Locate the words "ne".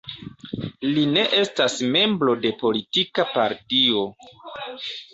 1.17-1.25